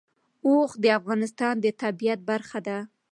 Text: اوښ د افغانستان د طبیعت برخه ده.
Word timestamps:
اوښ 0.47 0.71
د 0.83 0.85
افغانستان 0.99 1.53
د 1.63 1.65
طبیعت 1.81 2.19
برخه 2.29 2.59
ده. 2.67 2.77